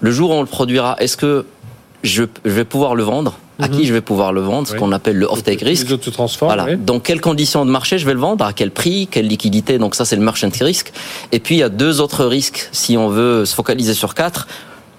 Le 0.00 0.10
jour 0.10 0.30
où 0.30 0.34
on 0.34 0.40
le 0.40 0.46
produira, 0.46 0.96
est-ce 0.98 1.16
que 1.16 1.46
je, 2.02 2.24
vais 2.44 2.64
pouvoir 2.64 2.94
le 2.94 3.02
vendre? 3.02 3.38
À 3.60 3.68
qui 3.68 3.78
mhm. 3.78 3.84
je 3.84 3.92
vais 3.92 4.00
pouvoir 4.00 4.32
le 4.32 4.40
vendre, 4.40 4.66
ce 4.66 4.74
qu'on 4.74 4.90
appelle 4.90 5.16
le 5.16 5.26
off-take 5.26 5.64
risk. 5.64 5.86
voilà. 6.40 6.74
Dans 6.74 6.98
quelles 6.98 7.20
conditions 7.20 7.64
de 7.64 7.70
marché 7.70 7.98
je 7.98 8.06
vais 8.06 8.12
le 8.12 8.18
vendre, 8.18 8.44
à 8.44 8.52
quel 8.52 8.72
prix, 8.72 9.06
quelle 9.08 9.28
liquidité? 9.28 9.78
Donc 9.78 9.94
ça, 9.94 10.04
c'est 10.04 10.16
le 10.16 10.22
merchant 10.22 10.50
risk. 10.60 10.92
Et 11.30 11.38
puis 11.38 11.54
il 11.54 11.58
y 11.58 11.62
a 11.62 11.68
deux 11.68 12.00
autres 12.00 12.24
risques 12.24 12.68
si 12.72 12.96
on 12.96 13.08
veut 13.08 13.44
se 13.44 13.54
focaliser 13.54 13.94
sur 13.94 14.14
quatre. 14.14 14.48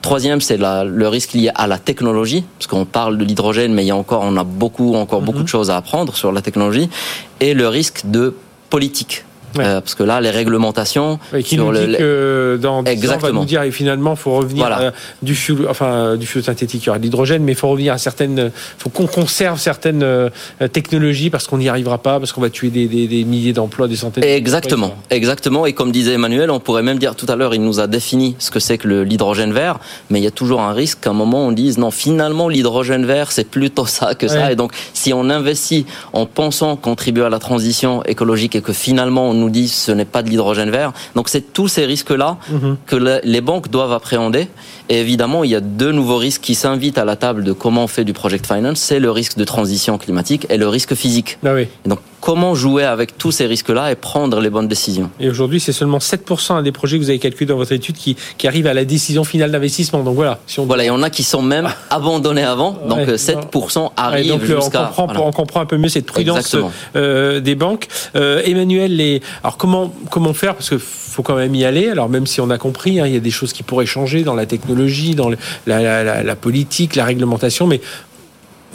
Troisième, 0.05 0.39
c'est 0.39 0.57
le 0.59 1.07
risque 1.07 1.33
lié 1.33 1.49
à 1.55 1.65
la 1.65 1.79
technologie, 1.79 2.43
parce 2.59 2.67
qu'on 2.67 2.85
parle 2.85 3.17
de 3.17 3.23
l'hydrogène, 3.23 3.73
mais 3.73 3.83
il 3.83 3.87
y 3.87 3.91
a 3.91 3.95
encore, 3.95 4.21
on 4.23 4.37
a 4.37 4.43
beaucoup, 4.43 4.93
encore 4.93 5.21
beaucoup 5.21 5.39
mhm. 5.39 5.45
de 5.45 5.49
choses 5.49 5.71
à 5.71 5.77
apprendre 5.77 6.15
sur 6.15 6.31
la 6.31 6.43
technologie, 6.43 6.91
et 7.39 7.55
le 7.55 7.67
risque 7.67 8.01
de 8.05 8.35
politique. 8.69 9.24
Euh, 9.59 9.81
parce 9.81 9.95
que 9.95 10.03
là, 10.03 10.21
les 10.21 10.29
réglementations 10.29 11.19
qui 11.43 11.57
nous 11.57 11.71
dit 11.71 11.97
que 11.97 12.59
dans 12.61 12.83
10 12.83 12.91
Exactement. 12.91 13.29
on 13.29 13.33
va 13.33 13.39
nous 13.39 13.45
dire 13.45 13.61
et 13.63 13.71
finalement, 13.71 14.13
il 14.13 14.17
faut 14.17 14.35
revenir 14.35 14.65
euh, 14.79 14.91
du 15.21 15.35
fuel, 15.35 15.67
enfin 15.69 16.15
du 16.17 16.25
fuel 16.25 16.43
synthétique, 16.43 16.83
il 16.83 16.87
y 16.87 16.89
aura 16.89 16.99
de 16.99 17.03
l'hydrogène, 17.03 17.43
mais 17.43 17.53
il 17.53 17.57
faut 17.57 17.69
revenir 17.69 17.93
à 17.93 17.97
certaines, 17.97 18.51
faut 18.77 18.89
qu'on 18.89 19.07
conserve 19.07 19.59
certaines 19.59 20.03
euh, 20.03 20.29
technologies 20.71 21.29
parce 21.29 21.47
qu'on 21.47 21.57
n'y 21.57 21.69
arrivera 21.69 21.97
pas, 21.97 22.19
parce 22.19 22.31
qu'on 22.31 22.41
va 22.41 22.49
tuer 22.49 22.69
des, 22.69 22.87
des, 22.87 23.07
des 23.07 23.23
milliers 23.23 23.53
d'emplois, 23.53 23.87
des 23.87 23.95
centaines. 23.95 24.23
Exactement, 24.23 24.95
exactement. 25.09 25.65
Et 25.65 25.73
comme 25.73 25.91
disait 25.91 26.13
Emmanuel, 26.13 26.51
on 26.51 26.59
pourrait 26.59 26.83
même 26.83 26.99
dire 26.99 27.15
tout 27.15 27.27
à 27.29 27.35
l'heure, 27.35 27.53
il 27.53 27.61
nous 27.61 27.79
a 27.79 27.87
défini 27.87 28.35
ce 28.39 28.51
que 28.51 28.59
c'est 28.59 28.77
que 28.77 28.87
l'hydrogène 28.87 29.53
vert, 29.53 29.79
mais 30.09 30.19
il 30.19 30.23
y 30.23 30.27
a 30.27 30.31
toujours 30.31 30.61
un 30.61 30.73
risque 30.73 31.01
qu'à 31.01 31.11
un 31.11 31.13
moment 31.13 31.45
on 31.45 31.51
dise 31.51 31.77
non, 31.77 31.91
finalement 31.91 32.49
l'hydrogène 32.49 33.05
vert 33.05 33.31
c'est 33.31 33.47
plutôt 33.49 33.85
ça 33.85 34.15
que 34.15 34.27
ça. 34.27 34.51
Et 34.51 34.55
donc, 34.55 34.71
si 34.93 35.13
on 35.13 35.29
investit 35.29 35.85
en 36.13 36.25
pensant 36.25 36.75
contribuer 36.75 37.25
à 37.25 37.29
la 37.29 37.39
transition 37.39 38.03
écologique 38.03 38.55
et 38.55 38.61
que 38.61 38.73
finalement 38.73 39.29
on 39.29 39.44
nous 39.45 39.51
dit 39.51 39.67
ce 39.67 39.91
n'est 39.91 40.05
pas 40.05 40.23
de 40.23 40.29
l'hydrogène 40.29 40.69
vert. 40.69 40.91
Donc 41.15 41.29
c'est 41.29 41.53
tous 41.53 41.67
ces 41.67 41.85
risques-là 41.85 42.37
mhm. 42.49 42.77
que 42.85 42.95
les 43.23 43.41
banques 43.41 43.69
doivent 43.69 43.93
appréhender. 43.93 44.47
Et 44.89 44.99
évidemment, 44.99 45.43
il 45.43 45.51
y 45.51 45.55
a 45.55 45.61
deux 45.61 45.91
nouveaux 45.91 46.17
risques 46.17 46.41
qui 46.41 46.55
s'invitent 46.55 46.97
à 46.97 47.05
la 47.05 47.15
table 47.15 47.43
de 47.43 47.53
comment 47.53 47.83
on 47.83 47.87
fait 47.87 48.03
du 48.03 48.13
project 48.13 48.45
finance. 48.45 48.79
C'est 48.79 48.99
le 48.99 49.11
risque 49.11 49.37
de 49.37 49.43
transition 49.43 49.97
climatique 49.97 50.45
et 50.49 50.57
le 50.57 50.67
risque 50.67 50.95
physique. 50.95 51.37
Ah 51.45 51.53
oui. 51.53 51.67
donc 51.85 51.99
comment 52.25 52.55
jouer 52.55 52.83
avec 52.83 53.19
tous 53.19 53.31
ces 53.31 53.45
risques-là 53.45 53.91
et 53.91 53.95
prendre 53.95 54.39
les 54.39 54.49
bonnes 54.49 54.67
décisions. 54.67 55.11
Et 55.19 55.29
aujourd'hui, 55.29 55.59
c'est 55.59 55.71
seulement 55.71 55.99
7% 55.99 56.63
des 56.63 56.71
projets 56.71 56.97
que 56.97 57.03
vous 57.03 57.11
avez 57.11 57.19
calculés 57.19 57.45
dans 57.45 57.55
votre 57.55 57.71
étude 57.71 57.95
qui, 57.95 58.17
qui 58.39 58.47
arrivent 58.47 58.65
à 58.65 58.73
la 58.73 58.83
décision 58.83 59.23
finale 59.23 59.51
d'investissement. 59.51 60.01
Donc 60.01 60.15
voilà. 60.15 60.39
Si 60.47 60.59
on... 60.59 60.65
Voilà, 60.65 60.85
il 60.85 60.87
y 60.87 60.89
en 60.89 61.03
a 61.03 61.11
qui 61.11 61.21
sont 61.21 61.43
même 61.43 61.69
abandonnés 61.91 62.41
avant. 62.43 62.71
Donc 62.89 63.07
7% 63.07 63.91
arrivent 63.95 64.43
jusqu'à... 64.43 64.91
On 64.97 65.05
comprend, 65.05 65.27
on 65.27 65.31
comprend 65.31 65.59
un 65.61 65.67
peu 65.67 65.77
mieux 65.77 65.87
cette 65.87 66.07
prudence 66.07 66.55
euh, 66.95 67.41
des 67.41 67.53
banques. 67.53 67.87
Euh, 68.15 68.41
Emmanuel, 68.43 68.95
les... 68.95 69.21
alors 69.43 69.57
comment, 69.57 69.93
comment 70.09 70.33
faire? 70.33 70.55
Parce 70.55 70.71
que 70.71 70.79
faut 70.79 71.21
quand 71.21 71.35
même 71.35 71.53
y 71.53 71.63
aller. 71.63 71.89
Alors 71.89 72.09
même 72.09 72.25
si 72.25 72.41
on 72.41 72.49
a 72.49 72.57
compris, 72.57 72.99
hein, 72.99 73.05
il 73.05 73.13
y 73.13 73.17
a 73.17 73.19
des 73.19 73.29
choses 73.29 73.53
qui 73.53 73.61
pourraient 73.61 73.85
changer 73.85 74.23
dans 74.23 74.33
la 74.33 74.47
technologie, 74.47 75.13
dans 75.13 75.29
la, 75.29 75.37
la, 75.67 76.23
la 76.23 76.35
politique, 76.35 76.95
la 76.95 77.05
réglementation, 77.05 77.67
mais 77.67 77.81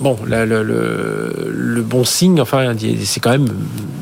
bon, 0.00 0.16
le, 0.26 0.44
le, 0.44 1.82
bon 1.82 2.04
signe, 2.04 2.40
enfin, 2.40 2.74
c'est 3.04 3.20
quand 3.20 3.30
même 3.30 3.48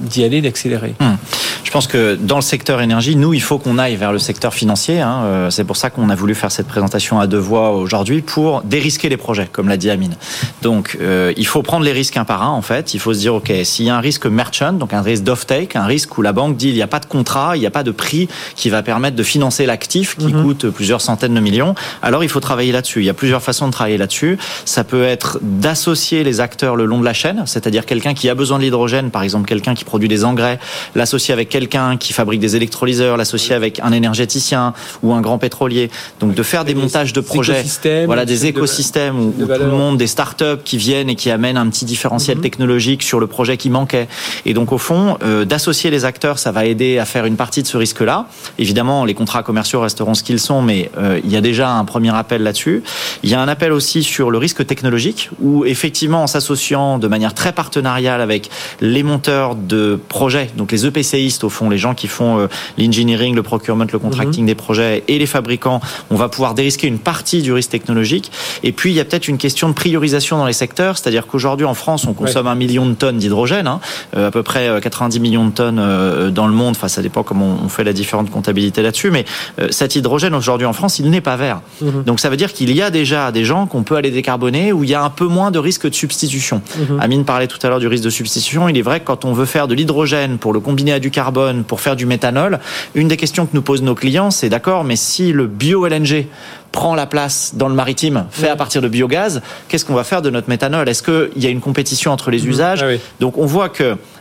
d'y 0.02 0.24
aller, 0.24 0.40
d'accélérer. 0.40 0.94
Hmm. 1.00 1.16
Je 1.64 1.70
pense 1.70 1.86
que 1.86 2.14
dans 2.14 2.36
le 2.36 2.42
secteur 2.42 2.80
énergie, 2.80 3.14
nous, 3.14 3.34
il 3.34 3.42
faut 3.42 3.58
qu'on 3.58 3.76
aille 3.76 3.96
vers 3.96 4.10
le 4.10 4.18
secteur 4.18 4.54
financier. 4.54 5.00
Hein. 5.00 5.20
Euh, 5.24 5.50
c'est 5.50 5.64
pour 5.64 5.76
ça 5.76 5.90
qu'on 5.90 6.08
a 6.08 6.14
voulu 6.14 6.34
faire 6.34 6.50
cette 6.50 6.66
présentation 6.66 7.20
à 7.20 7.26
deux 7.26 7.38
voix 7.38 7.72
aujourd'hui 7.72 8.22
pour 8.22 8.62
dérisquer 8.62 9.10
les 9.10 9.18
projets, 9.18 9.48
comme 9.52 9.68
l'a 9.68 9.76
dit 9.76 9.90
Amine. 9.90 10.14
Donc, 10.62 10.96
euh, 11.00 11.34
il 11.36 11.46
faut 11.46 11.62
prendre 11.62 11.84
les 11.84 11.92
risques 11.92 12.16
un 12.16 12.24
par 12.24 12.42
un, 12.42 12.48
en 12.48 12.62
fait. 12.62 12.94
Il 12.94 13.00
faut 13.00 13.12
se 13.12 13.18
dire, 13.18 13.34
OK, 13.34 13.52
s'il 13.64 13.84
y 13.84 13.90
a 13.90 13.96
un 13.96 14.00
risque 14.00 14.24
merchant, 14.24 14.72
donc 14.72 14.94
un 14.94 15.02
risque 15.02 15.24
d'off-take, 15.24 15.76
un 15.76 15.84
risque 15.84 16.16
où 16.16 16.22
la 16.22 16.32
banque 16.32 16.56
dit 16.56 16.70
il 16.70 16.74
n'y 16.74 16.80
a 16.80 16.86
pas 16.86 17.00
de 17.00 17.06
contrat, 17.06 17.54
il 17.54 17.60
n'y 17.60 17.66
a 17.66 17.70
pas 17.70 17.82
de 17.82 17.90
prix 17.90 18.28
qui 18.56 18.70
va 18.70 18.82
permettre 18.82 19.16
de 19.16 19.22
financer 19.22 19.66
l'actif 19.66 20.16
qui 20.16 20.32
mhm. 20.32 20.42
coûte 20.42 20.70
plusieurs 20.70 21.02
centaines 21.02 21.34
de 21.34 21.40
millions, 21.40 21.74
alors 22.00 22.24
il 22.24 22.30
faut 22.30 22.40
travailler 22.40 22.72
là-dessus. 22.72 23.00
Il 23.00 23.06
y 23.06 23.10
a 23.10 23.14
plusieurs 23.14 23.42
façons 23.42 23.66
de 23.66 23.72
travailler 23.72 23.98
là-dessus. 23.98 24.38
Ça 24.64 24.84
peut 24.84 25.04
être 25.04 25.38
d'associer 25.42 25.87
les 25.94 26.40
acteurs 26.40 26.76
le 26.76 26.84
long 26.84 27.00
de 27.00 27.04
la 27.04 27.12
chaîne, 27.12 27.44
c'est-à-dire 27.46 27.86
quelqu'un 27.86 28.14
qui 28.14 28.28
a 28.28 28.34
besoin 28.34 28.58
de 28.58 28.64
l'hydrogène, 28.64 29.10
par 29.10 29.22
exemple 29.22 29.48
quelqu'un 29.48 29.74
qui 29.74 29.84
produit 29.84 30.08
des 30.08 30.24
engrais, 30.24 30.58
l'associer 30.94 31.32
avec 31.32 31.48
quelqu'un 31.48 31.96
qui 31.96 32.12
fabrique 32.12 32.40
des 32.40 32.56
électrolyseurs, 32.56 33.16
l'associer 33.16 33.54
avec 33.54 33.80
un 33.80 33.92
énergéticien 33.92 34.74
ou 35.02 35.12
un 35.14 35.20
grand 35.20 35.38
pétrolier. 35.38 35.90
Donc 36.20 36.34
de 36.34 36.42
faire 36.42 36.64
des, 36.64 36.74
montages 36.74 37.12
de 37.12 37.20
projets, 37.20 37.64
voilà 38.06 38.24
des 38.24 38.46
écosystèmes 38.46 39.18
où, 39.18 39.32
tout 39.32 39.46
le 39.46 39.70
monde, 39.70 39.96
des 39.96 40.06
startups 40.06 40.62
qui 40.64 40.76
viennent 40.76 41.08
et 41.08 41.14
qui 41.14 41.30
amènent 41.30 41.56
un 41.56 41.68
petit 41.68 41.84
différentiel 41.84 42.36
mhm. 42.36 42.42
technologique 42.42 43.02
sur 43.02 43.20
le 43.20 43.26
projet 43.26 43.56
qui 43.56 43.70
manquait. 43.70 44.08
Et 44.44 44.54
donc 44.54 44.72
au 44.72 44.78
fond, 44.78 45.16
euh, 45.22 45.44
d'associer 45.44 45.90
les 45.90 46.04
acteurs, 46.04 46.38
ça 46.38 46.52
va 46.52 46.66
aider 46.66 46.98
à 46.98 47.06
faire 47.06 47.24
une 47.24 47.36
partie 47.36 47.62
de 47.62 47.66
ce 47.66 47.76
risque-là. 47.76 48.26
Évidemment, 48.58 49.04
les 49.04 49.14
contrats 49.14 49.42
commerciaux 49.42 49.80
resteront 49.80 50.14
ce 50.14 50.22
qu'ils 50.22 50.40
sont, 50.40 50.60
mais 50.60 50.90
euh, 50.98 51.20
il 51.24 51.30
y 51.30 51.36
a 51.36 51.40
déjà 51.40 51.70
un 51.70 51.84
premier 51.84 52.14
appel 52.14 52.42
là-dessus. 52.42 52.82
Il 53.22 53.30
y 53.30 53.34
a 53.34 53.40
un 53.40 53.48
appel 53.48 53.72
aussi 53.72 54.02
sur 54.02 54.30
le 54.30 54.38
risque 54.38 54.66
technologique, 54.66 55.30
où 55.40 55.64
effectivement, 55.78 56.24
en 56.24 56.26
s'associant 56.26 56.98
de 56.98 57.06
manière 57.06 57.34
très 57.34 57.52
partenariale 57.52 58.20
avec 58.20 58.50
les 58.80 59.04
monteurs 59.04 59.54
de 59.54 59.98
projets, 60.08 60.50
donc 60.56 60.72
les 60.72 60.86
EPCistes 60.86 61.44
au 61.44 61.48
fond, 61.50 61.70
les 61.70 61.78
gens 61.78 61.94
qui 61.94 62.08
font 62.08 62.40
euh, 62.40 62.48
l'engineering, 62.78 63.36
le 63.36 63.44
procurement, 63.44 63.86
le 63.90 63.98
contracting 64.00 64.42
mhm. 64.42 64.48
des 64.48 64.54
projets 64.56 65.04
et 65.06 65.18
les 65.20 65.26
fabricants, 65.26 65.80
on 66.10 66.16
va 66.16 66.28
pouvoir 66.28 66.54
dérisquer 66.54 66.88
une 66.88 66.98
partie 66.98 67.42
du 67.42 67.52
risque 67.52 67.70
technologique. 67.70 68.32
Et 68.64 68.72
puis, 68.72 68.90
il 68.90 68.96
y 68.96 69.00
a 69.00 69.04
peut-être 69.04 69.28
une 69.28 69.38
question 69.38 69.68
de 69.68 69.74
priorisation 69.74 70.36
dans 70.36 70.46
les 70.46 70.52
secteurs, 70.52 70.98
c'est-à-dire 70.98 71.28
qu'aujourd'hui 71.28 71.64
en 71.64 71.74
France, 71.74 72.06
on 72.08 72.12
consomme 72.12 72.48
un 72.48 72.56
million 72.56 72.86
de 72.86 72.94
tonnes 72.94 73.18
d'hydrogène, 73.18 73.68
hein, 73.68 73.78
euh, 74.16 74.28
à 74.28 74.30
peu 74.32 74.42
près 74.42 74.80
90 74.82 75.20
millions 75.20 75.46
de 75.46 75.52
tonnes 75.52 76.30
dans 76.32 76.48
le 76.48 76.52
monde. 76.52 76.74
Enfin, 76.76 76.88
ça 76.88 77.02
dépend 77.02 77.22
comment 77.22 77.56
on 77.64 77.68
fait 77.68 77.84
la 77.84 77.92
différente 77.92 78.30
comptabilité 78.30 78.82
là-dessus, 78.82 79.12
mais 79.12 79.24
cet 79.70 79.94
hydrogène 79.94 80.34
aujourd'hui 80.34 80.66
en 80.66 80.72
France, 80.72 80.98
il 80.98 81.08
n'est 81.10 81.20
pas 81.20 81.36
vert. 81.36 81.60
Mhm. 81.80 82.02
Donc 82.04 82.18
ça 82.18 82.30
veut 82.30 82.36
dire 82.36 82.52
qu'il 82.52 82.74
y 82.74 82.82
a 82.82 82.90
déjà 82.90 83.30
des 83.30 83.44
gens 83.44 83.66
qu'on 83.66 83.84
peut 83.84 83.96
aller 83.96 84.10
décarboner 84.10 84.72
où 84.72 84.82
il 84.82 84.90
y 84.90 84.94
a 84.94 85.02
un 85.02 85.10
peu 85.10 85.26
moins 85.26 85.50
de 85.50 85.57
risque 85.58 85.88
de 85.88 85.94
substitution. 85.94 86.62
Mhm. 86.76 87.00
Amine 87.00 87.24
parlait 87.24 87.46
tout 87.46 87.58
à 87.62 87.68
l'heure 87.68 87.80
du 87.80 87.86
risque 87.86 88.04
de 88.04 88.10
substitution. 88.10 88.68
Il 88.68 88.76
est 88.78 88.82
vrai 88.82 89.00
que 89.00 89.04
quand 89.04 89.24
on 89.24 89.32
veut 89.32 89.46
faire 89.46 89.68
de 89.68 89.74
l'hydrogène 89.74 90.38
pour 90.38 90.52
le 90.52 90.60
combiner 90.60 90.92
à 90.92 90.98
du 90.98 91.10
carbone, 91.10 91.64
pour 91.64 91.80
faire 91.80 91.96
du 91.96 92.06
méthanol, 92.06 92.60
une 92.94 93.08
des 93.08 93.16
questions 93.16 93.46
que 93.46 93.54
nous 93.54 93.62
posent 93.62 93.82
nos 93.82 93.94
clients, 93.94 94.30
c'est 94.30 94.48
d'accord, 94.48 94.84
mais 94.84 94.96
si 94.96 95.32
le 95.32 95.46
bio-LNG 95.46 96.26
prend 96.72 96.94
la 96.94 97.06
place 97.06 97.52
dans 97.54 97.68
le 97.68 97.74
maritime, 97.74 98.26
fait 98.30 98.48
à 98.48 98.56
partir 98.56 98.82
de 98.82 98.88
biogaz, 98.88 99.40
qu'est-ce 99.68 99.84
qu'on 99.84 99.94
va 99.94 100.04
faire 100.04 100.22
de 100.22 100.30
notre 100.30 100.48
méthanol? 100.48 100.88
Est-ce 100.88 101.02
qu'il 101.02 101.42
y 101.42 101.46
a 101.46 101.50
une 101.50 101.60
compétition 101.60 102.12
entre 102.12 102.30
les 102.30 102.42
mhm. 102.42 102.50
usages? 102.50 102.82
Ah 102.82 102.98
Donc 103.20 103.38
on 103.38 103.46
voit 103.46 103.68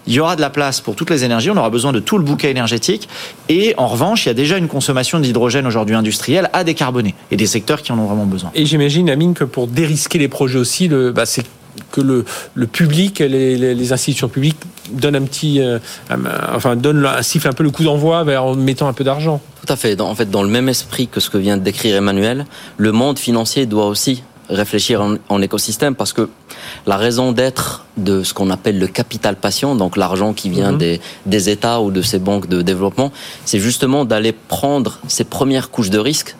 qu'il 0.08 0.16
y 0.16 0.20
aura 0.22 0.36
de 0.36 0.42
la 0.42 0.50
place 0.50 0.80
pour 0.80 0.96
toutes 0.96 1.10
les 1.10 1.26
énergies, 1.26 1.50
on 1.50 1.58
aura 1.58 1.70
besoin 1.70 1.92
de 1.92 2.00
tout 2.00 2.18
le 2.18 2.24
bouquet 2.24 2.50
énergétique, 2.50 3.10
et 3.50 3.74
en 3.78 3.88
revanche, 3.88 4.26
il 4.26 4.30
y 4.30 4.32
a 4.32 4.34
déjà 4.34 4.58
une 4.58 4.70
consommation 4.70 5.20
d'hydrogène 5.20 5.68
aujourd'hui 5.68 5.96
industrielle 5.96 6.50
à 6.54 6.64
décarboner, 6.64 7.14
et 7.30 7.36
des 7.36 7.46
secteurs 7.46 7.82
qui 7.82 7.92
en 7.92 8.00
ont 8.00 8.06
vraiment 8.06 8.26
besoin. 8.26 8.52
Et 8.56 8.66
j'imagine, 8.66 9.10
Amine, 9.10 9.34
que 9.34 9.44
pour 9.44 9.68
dérisquer 9.68 10.18
les 10.18 10.30
projets 10.30 10.60
aussi, 10.60 10.88
le, 10.88 11.12
bah, 11.12 11.26
c'est 11.26 11.46
que 11.92 12.02
le, 12.02 12.26
le 12.56 12.68
public, 12.68 13.20
les, 13.20 13.56
les, 13.56 13.94
institutions 13.94 14.30
publiques 14.30 14.58
donnent 14.92 15.16
un 15.16 15.22
petit, 15.24 15.62
euh, 15.62 15.78
enfin 16.54 16.76
donnent 16.76 17.06
un 17.06 17.22
siffle 17.22 17.48
un 17.48 17.54
peu 17.54 17.64
le 17.64 17.70
coup 17.70 17.84
d'envoi 17.84 18.26
en 18.42 18.56
mettant 18.56 18.88
un 18.88 18.94
peu 18.94 19.04
d'argent. 19.04 19.42
Tout 19.64 19.72
à 19.72 19.76
fait. 19.76 20.00
en 20.02 20.16
fait, 20.16 20.32
dans 20.32 20.42
le 20.42 20.50
même 20.50 20.70
esprit 20.70 21.08
que 21.08 21.20
ce 21.20 21.30
que 21.30 21.38
vient 21.38 21.58
de 21.58 21.62
décrire 21.62 21.96
Emmanuel, 21.96 22.46
le 22.78 22.92
monde 22.92 23.20
financier 23.20 23.68
doit 23.68 23.86
aussi 23.86 24.24
réfléchir 24.50 25.04
en, 25.30 25.42
écosystème 25.42 25.96
parce 25.96 26.14
que 26.14 26.30
la 26.86 26.98
raison 26.98 27.32
d'être 27.32 27.86
de 27.98 28.24
ce 28.24 28.34
qu'on 28.34 28.50
appelle 28.50 28.80
le 28.80 28.88
capital 28.88 29.36
patient, 29.36 29.76
donc 29.76 29.98
l'argent 29.98 30.34
qui 30.34 30.50
vient 30.50 30.72
mhm. 30.72 30.78
des, 30.78 31.02
des 31.26 31.50
États 31.50 31.82
ou 31.82 31.92
de 31.92 32.02
ces 32.02 32.20
banques 32.20 32.48
de 32.48 32.62
développement, 32.62 33.12
c'est 33.46 33.60
justement 33.60 34.06
d'aller 34.06 34.32
prendre 34.32 35.00
ces 35.08 35.24
premières 35.24 35.70
couches 35.70 35.90
de 35.90 36.00
risque 36.00 36.36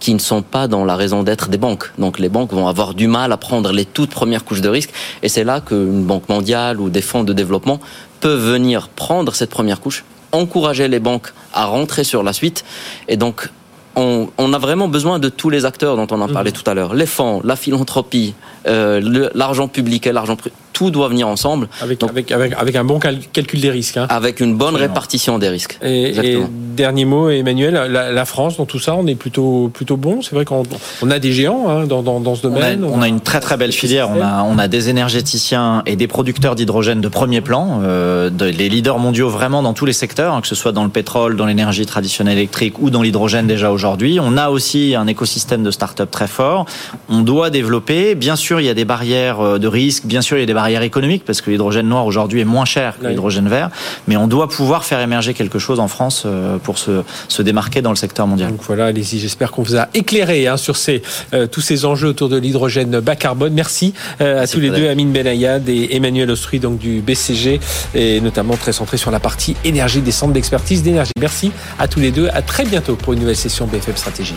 qui 0.00 0.14
ne 0.14 0.18
sont 0.18 0.42
pas 0.42 0.68
dans 0.68 0.84
la 0.84 0.96
raison 0.96 1.22
d'être 1.22 1.48
des 1.48 1.58
banques. 1.58 1.90
Donc 1.98 2.18
les 2.18 2.28
banques 2.28 2.52
vont 2.52 2.68
avoir 2.68 2.94
du 2.94 3.08
mal 3.08 3.32
à 3.32 3.36
prendre 3.36 3.72
les 3.72 3.84
toutes 3.84 4.10
premières 4.10 4.44
couches 4.44 4.60
de 4.60 4.68
risque. 4.68 4.90
Et 5.22 5.28
c'est 5.28 5.44
là 5.44 5.60
qu'une 5.60 6.04
banque 6.04 6.28
mondiale 6.28 6.80
ou 6.80 6.90
des 6.90 7.02
fonds 7.02 7.24
de 7.24 7.32
développement 7.32 7.80
peuvent 8.20 8.52
venir 8.52 8.88
prendre 8.88 9.34
cette 9.34 9.50
première 9.50 9.80
couche, 9.80 10.04
encourager 10.32 10.88
les 10.88 11.00
banques 11.00 11.32
à 11.52 11.66
rentrer 11.66 12.04
sur 12.04 12.22
la 12.22 12.32
suite. 12.32 12.64
Et 13.08 13.16
donc 13.16 13.50
on, 13.98 14.30
on, 14.38 14.52
a 14.52 14.58
vraiment 14.58 14.88
besoin 14.88 15.18
de 15.18 15.28
tous 15.28 15.50
les 15.50 15.64
acteurs 15.64 15.96
dont 15.96 16.06
on 16.10 16.20
a 16.22 16.28
parlé 16.28 16.50
mmh. 16.50 16.54
tout 16.54 16.70
à 16.70 16.74
l'heure. 16.74 16.94
Les 16.94 17.06
fonds, 17.06 17.40
la 17.44 17.56
philanthropie, 17.56 18.34
euh, 18.66 19.28
l'argent 19.34 19.68
public 19.68 20.06
et 20.06 20.12
l'argent 20.12 20.36
privé 20.36 20.54
tout 20.72 20.90
doit 20.90 21.08
venir 21.08 21.28
ensemble. 21.28 21.68
Avec, 21.80 22.02
avec, 22.02 22.32
avec, 22.32 22.76
un 22.76 22.84
bon 22.84 22.98
calcul 22.98 23.60
des 23.60 23.70
risques. 23.70 23.96
Hein. 23.96 24.06
Avec 24.08 24.40
une 24.40 24.56
bonne 24.56 24.76
répartition 24.76 25.38
des 25.38 25.48
risques. 25.48 25.78
Et, 25.82 26.38
dernier 26.76 27.04
mot, 27.04 27.30
Emmanuel, 27.30 27.74
la, 27.74 28.24
France, 28.24 28.56
dans 28.56 28.66
tout 28.66 28.78
ça, 28.78 28.94
on 28.94 29.06
est 29.06 29.14
plutôt, 29.14 29.70
plutôt 29.72 29.96
bon. 29.96 30.22
C'est 30.22 30.34
vrai 30.34 30.44
qu'on 30.44 30.62
on 31.02 31.10
a 31.10 31.18
des 31.18 31.32
géants 31.32 31.68
hein, 31.68 31.86
dans, 31.86 32.02
dans, 32.02 32.20
dans, 32.20 32.34
ce 32.34 32.42
domaine. 32.42 32.84
On 32.84 33.02
a, 33.02 33.08
une 33.08 33.20
très 33.20 33.40
très 33.40 33.56
belle 33.56 33.72
filière. 33.72 34.10
On 34.10 34.20
a, 34.20 34.42
on 34.42 34.58
a 34.58 34.68
des 34.68 34.88
énergéticiens 34.88 35.82
et 35.86 35.96
des 35.96 36.06
producteurs 36.06 36.54
d'hydrogène 36.54 37.00
de 37.00 37.08
premier 37.08 37.40
plan, 37.40 37.80
euh, 37.82 38.30
les 38.40 38.68
leaders 38.68 38.98
mondiaux 38.98 39.28
vraiment 39.28 39.62
dans 39.62 39.72
tous 39.72 39.86
les 39.86 39.92
secteurs, 39.92 40.34
hein, 40.34 40.40
que 40.40 40.46
ce 40.46 40.54
soit 40.54 40.72
dans 40.72 40.84
le 40.84 40.90
pétrole, 40.90 41.36
dans 41.36 41.46
l'énergie 41.46 41.86
traditionnelle 41.86 42.38
électrique 42.38 42.78
ou 42.80 42.90
dans 42.90 43.02
l'hydrogène 43.02 43.46
déjà 43.46 43.70
aujourd'hui. 43.70 44.18
On 44.20 44.36
a 44.36 44.50
aussi 44.50 44.94
un 44.94 45.06
écosystème 45.06 45.62
de 45.62 45.70
start-up 45.70 46.10
très 46.10 46.26
fort. 46.26 46.66
On 47.08 47.20
doit 47.20 47.50
développer. 47.50 48.14
Bien 48.14 48.36
sûr, 48.36 48.60
il 48.60 48.66
y 48.66 48.68
a 48.68 48.74
des 48.74 48.84
barrières 48.84 49.40
euh, 49.40 49.58
de 49.58 49.68
risque. 49.68 50.06
Bien 50.06 50.22
sûr, 50.22 50.36
il 50.36 50.40
y 50.40 50.42
a 50.42 50.46
des 50.46 50.54
barrières 50.58 50.82
économique 50.82 51.22
parce 51.24 51.40
que 51.40 51.50
l'hydrogène 51.52 51.88
noir 51.88 52.04
aujourd'hui 52.04 52.40
est 52.40 52.50
moins 52.56 52.64
cher 52.64 52.98
que 53.00 53.06
l'hydrogène 53.06 53.48
vert, 53.48 53.70
mais 54.08 54.16
on 54.16 54.26
doit 54.26 54.48
pouvoir 54.48 54.84
faire 54.84 55.00
émerger 55.00 55.32
quelque 55.32 55.60
chose 55.60 55.78
en 55.78 55.86
France 55.86 56.24
euh, 56.26 56.58
pour 56.58 56.78
se, 56.78 57.02
se 57.28 57.42
démarquer 57.42 57.80
dans 57.80 57.90
le 57.90 58.00
secteur 58.04 58.26
mondial. 58.26 58.50
Donc 58.50 58.62
voilà, 58.66 58.86
allez-y, 58.86 59.20
j'espère 59.20 59.52
qu'on 59.52 59.62
vous 59.62 59.76
a 59.76 59.86
éclairé 59.94 60.48
hein, 60.48 60.56
sur 60.56 60.76
ces, 60.76 61.02
euh, 61.32 61.46
tous 61.46 61.60
ces 61.60 61.84
enjeux 61.84 62.08
autour 62.08 62.28
de 62.28 62.36
l'hydrogène 62.36 62.98
bas 62.98 63.14
carbone. 63.14 63.52
Merci, 63.54 63.94
euh, 64.20 64.42
à 64.42 64.48
tous 64.48 64.58
les 64.58 64.70
deux, 64.70 64.88
Amine 64.88 65.12
Benayad 65.12 65.68
et 65.68 65.94
Emmanuel 65.94 66.28
Ostruy 66.28 66.58
donc 66.58 66.78
du 66.78 67.00
BCG, 67.00 67.60
et 67.94 68.20
notamment 68.20 68.56
très 68.56 68.72
centré 68.72 68.96
sur 68.96 69.12
la 69.12 69.20
partie 69.20 69.54
énergie 69.64 70.00
des 70.00 70.10
centres 70.10 70.32
d'expertise 70.32 70.82
d'énergie. 70.82 71.12
Merci 71.20 71.52
à 71.78 71.86
tous 71.86 72.00
les 72.00 72.10
deux, 72.10 72.28
à 72.32 72.42
très 72.42 72.64
bientôt 72.64 72.96
pour 72.96 73.12
une 73.12 73.20
nouvelle 73.20 73.36
session 73.36 73.66
BFM 73.68 73.96
Stratégie. 73.96 74.34